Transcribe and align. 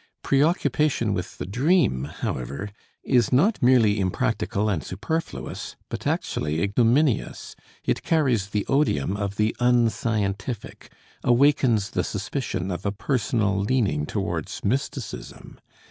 Preoccupation 0.23 1.13
with 1.13 1.37
the 1.37 1.45
dream, 1.45 2.05
however, 2.05 2.71
is 3.03 3.31
not 3.31 3.61
merely 3.61 3.99
impractical 3.99 4.67
and 4.67 4.83
superfluous, 4.83 5.75
but 5.89 6.07
actually 6.07 6.59
ignominious; 6.63 7.55
it 7.85 8.01
carries 8.01 8.47
the 8.49 8.65
odium 8.65 9.15
of 9.15 9.35
the 9.35 9.55
unscientific, 9.59 10.91
awakens 11.23 11.91
the 11.91 12.03
suspicion 12.03 12.71
of 12.71 12.83
a 12.83 12.91
personal 12.91 13.59
leaning 13.59 14.07
towards 14.07 14.65
mysticism. 14.65 15.59